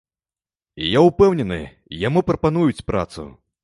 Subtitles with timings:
[0.85, 1.61] І я ўпэўнены,
[2.09, 3.33] яму прапануюць працу.